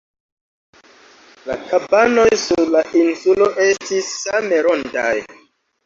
La 1.51 1.57
kabanoj 1.67 2.25
sur 2.47 2.65
la 2.79 2.83
insulo 3.05 3.53
estis 3.69 4.13
same 4.27 4.67
rondaj. 4.71 5.17